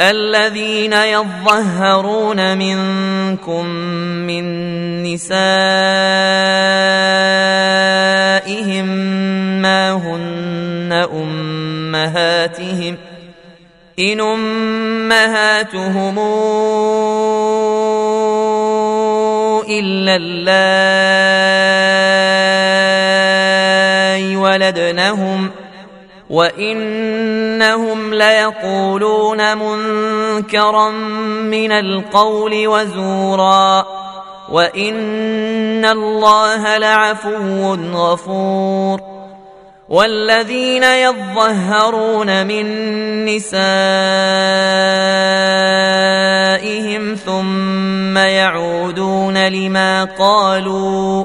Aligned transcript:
الذين 0.00 0.92
يظهرون 0.92 2.58
منكم 2.58 3.66
من 4.26 4.44
نسائهم 5.02 5.60
ما 9.62 9.92
هن 9.92 10.92
أمهاتهم 11.12 12.96
إن 13.98 14.20
أمهاتهم 14.20 16.18
إلا 19.68 20.16
الله 20.16 20.70
ولدنهم 24.36 25.29
وانهم 26.30 28.14
ليقولون 28.14 29.58
منكرا 29.58 30.90
من 31.50 31.72
القول 31.72 32.68
وزورا 32.68 33.86
وان 34.50 35.84
الله 35.84 36.78
لعفو 36.78 37.74
غفور 37.74 39.00
والذين 39.88 40.82
يظهرون 40.82 42.46
من 42.46 42.64
نسائهم 43.24 43.50
ثم 47.14 48.18
يعودون 48.18 49.48
لما 49.48 50.04
قالوا 50.04 51.24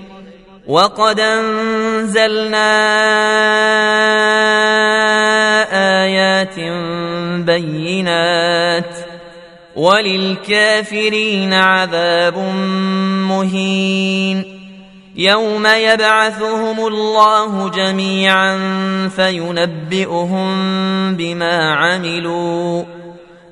وقد 0.71 1.19
أنزلنا 1.19 2.71
آيات 6.03 6.55
بينات 7.45 8.95
وللكافرين 9.75 11.53
عذاب 11.53 12.37
مهين 13.27 14.61
يوم 15.15 15.67
يبعثهم 15.67 16.87
الله 16.87 17.69
جميعا 17.69 18.57
فينبئهم 19.15 20.51
بما 21.15 21.73
عملوا 21.73 22.83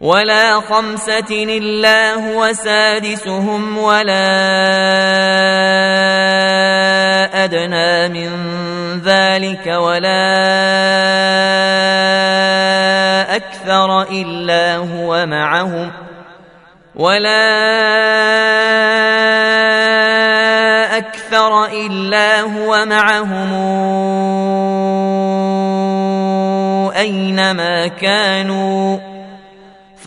ولا 0.00 0.60
خمسة 0.60 1.30
إلا 1.30 2.14
هو 2.14 2.52
سادسهم 2.52 3.78
ولا 3.78 4.24
أدنى 7.44 8.08
من 8.08 8.30
ذلك 9.04 9.66
ولا 9.66 10.28
أكثر 13.36 14.02
إلا 14.02 14.76
هو 14.76 15.26
معهم 15.26 15.92
ولا 16.94 17.48
أكثر 20.98 21.64
إلا 21.64 22.40
هو 22.40 22.86
معهم 22.86 23.52
أينما 26.96 27.86
كانوا 27.86 29.07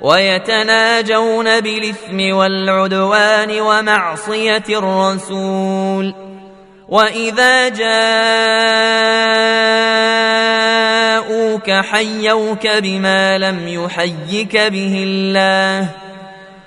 ويتناجون 0.00 1.60
بالإثم 1.60 2.36
والعدوان 2.36 3.60
ومعصية 3.60 4.64
الرسول. 4.68 6.14
وإذا 6.88 7.68
جاءوك 7.68 8.00
حيوك 11.70 12.66
بما 12.66 13.38
لم 13.38 13.68
يحيك 13.68 14.56
به 14.56 15.04
الله 15.06 15.88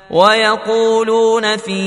ويقولون 0.10 1.58
في 1.58 1.84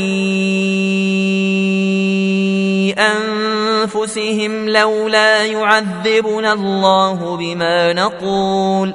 أنفسهم 2.99 4.69
لولا 4.69 5.44
يعذبنا 5.44 6.53
الله 6.53 7.37
بما 7.37 7.93
نقول 7.93 8.94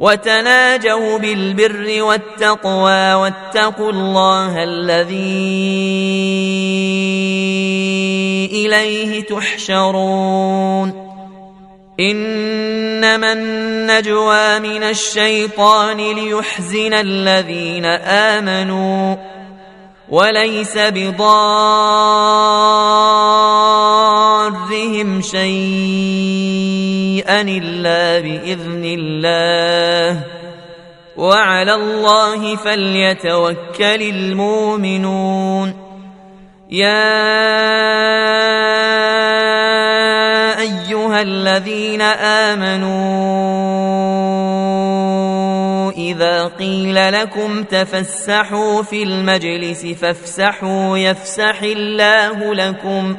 وتناجوا 0.00 1.18
بالبر 1.18 2.02
والتقوى 2.02 3.14
واتقوا 3.14 3.90
الله 3.90 4.64
الذي 4.64 5.18
إليه 8.52 9.24
تحشرون. 9.24 11.08
إنما 12.00 13.32
النجوى 13.32 14.58
من 14.58 14.82
الشيطان 14.82 15.96
ليحزن 15.96 16.92
الذين 16.92 17.84
آمنوا 17.84 19.16
وليس 20.08 20.78
بضارهم 24.48 25.20
شيئا 25.20 25.40
الا 27.40 28.20
باذن 28.20 28.84
الله 28.84 30.24
وعلى 31.16 31.74
الله 31.74 32.56
فليتوكل 32.56 34.02
المؤمنون 34.02 35.74
يا 36.70 37.28
ايها 40.60 41.22
الذين 41.22 42.02
امنوا 42.02 43.18
اذا 45.92 46.44
قيل 46.46 47.12
لكم 47.12 47.62
تفسحوا 47.62 48.82
في 48.82 49.02
المجلس 49.02 49.86
فافسحوا 49.86 50.98
يفسح 50.98 51.62
الله 51.62 52.54
لكم 52.54 53.16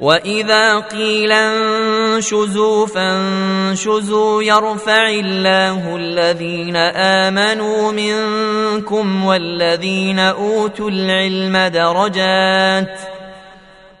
واذا 0.00 0.78
قيل 0.78 1.32
انشزوا 1.32 2.86
فانشزوا 2.86 4.42
يرفع 4.42 5.08
الله 5.08 5.96
الذين 5.96 6.76
امنوا 6.76 7.92
منكم 7.92 9.24
والذين 9.24 10.18
اوتوا 10.18 10.90
العلم 10.90 11.56
درجات 11.56 13.00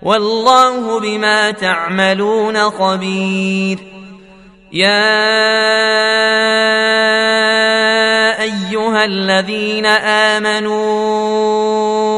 والله 0.02 1.00
بما 1.00 1.50
تعملون 1.50 2.70
خبير 2.70 3.78
يا 4.72 5.28
ايها 8.42 9.04
الذين 9.04 9.86
امنوا 10.36 12.17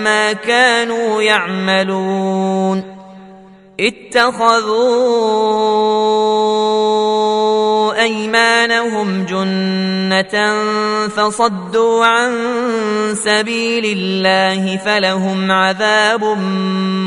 ما 0.00 0.32
كانوا 0.32 1.22
يعملون. 1.22 3.02
اتخذوا 3.80 4.72
أيمانهم 8.02 9.24
جنة 9.24 10.58
فصدوا 11.08 12.04
عن 12.06 12.32
سبيل 13.14 13.84
الله 13.98 14.76
فلهم 14.76 15.52
عذاب 15.52 16.24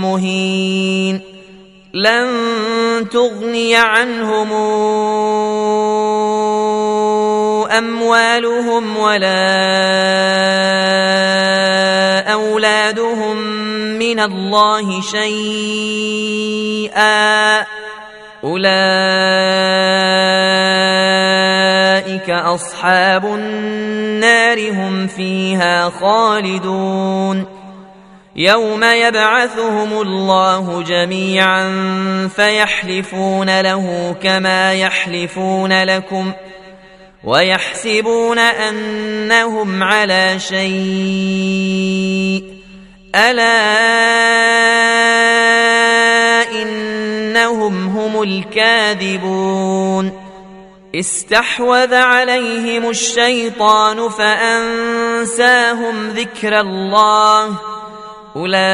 مهين. 0.02 1.22
لن 1.94 2.30
تغني 3.12 3.76
عنهم 3.76 4.52
أموالهم 7.78 8.98
ولا 8.98 9.46
اولادهم 13.16 13.38
من 14.00 14.20
الله 14.20 15.02
شيئا 15.02 16.46
اولئك 18.44 18.70
اصحاب 22.30 23.26
النار 23.26 24.72
هم 24.72 25.08
فيها 25.08 25.90
خالدون 25.90 27.46
يوم 28.36 28.84
يبعثهم 28.84 30.02
الله 30.02 30.84
جميعا 30.84 31.68
فيحلفون 32.36 33.62
له 33.62 34.16
كما 34.24 34.74
يحلفون 34.74 35.84
لكم 35.84 36.32
ويحسبون 37.24 38.40
انهم 38.40 39.84
على 39.84 40.40
شيء 40.40 41.76
ألا 43.16 43.62
إنهم 46.62 47.88
هم 47.88 48.22
الكاذبون 48.22 50.12
استحوذ 50.96 51.94
عليهم 51.94 52.90
الشيطان 52.90 54.10
فأنساهم 54.10 56.10
ذكر 56.10 56.60
الله 56.60 57.56
أولئك 58.36 58.66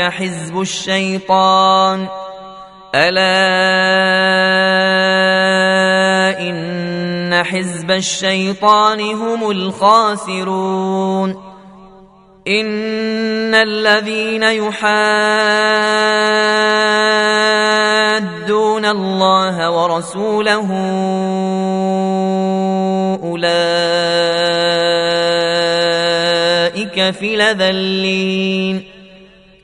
حزب 0.00 0.60
الشيطان 0.60 2.06
ألا 2.94 3.22
إن 6.40 6.91
حزب 7.42 7.90
الشيطان 7.90 9.00
هم 9.00 9.50
الخاسرون. 9.50 11.52
إن 12.48 13.54
الذين 13.54 14.42
يحادون 14.42 14.82
الله 18.84 19.70
ورسوله 19.70 20.68
أولئك 23.22 23.54
في 27.14 27.36
لذلين 27.36 28.91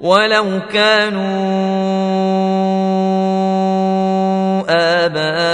ولو 0.00 0.60
كانوا 0.72 1.20
آباءهم 5.00 5.50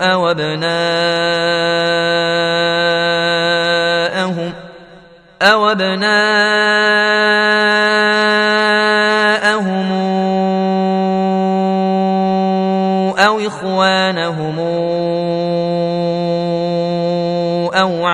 أو 0.00 0.30
أبناءهم 0.30 0.82
أو 5.42 5.70
أبناءهم 5.70 6.72
أو 13.18 13.38
إخوانهم 13.46 14.71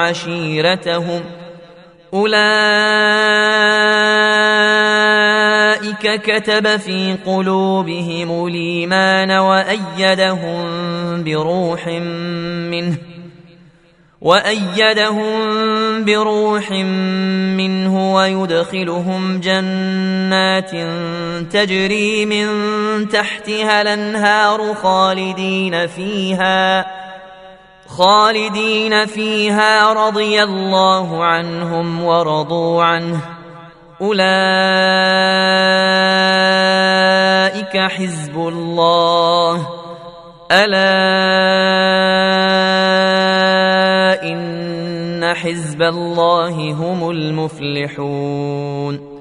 أو 0.09 0.15
عشيرتهم 0.15 1.21
أولئك 2.15 2.39
كتب 6.23 6.77
في 6.77 7.17
قلوبهم 7.27 8.47
الإيمان 8.47 9.31
وأيدهم 9.31 10.65
بروح 11.25 11.87
منه 11.87 12.97
وأيدهم 14.21 16.05
بروح 16.05 16.71
منه 16.71 18.15
ويدخلهم 18.15 19.41
جنات 19.41 20.71
تجري 21.53 22.27
من 22.27 22.49
تحتها 23.09 23.83
الأنهار 23.83 24.75
خالدين 24.75 25.87
فيها. 25.87 27.08
خالدين 27.99 29.07
فيها 29.07 29.93
رضي 29.93 30.43
الله 30.43 31.25
عنهم 31.25 32.05
ورضوا 32.05 32.85
عنه. 32.85 33.21
أولئك 34.01 34.29
حزب 37.77 38.37
الله. 38.37 39.69
ألا 40.53 40.89
إن 44.23 45.35
حزب 45.35 45.83
الله 45.83 46.73
هم 46.73 47.11
المفلحون. 47.11 49.18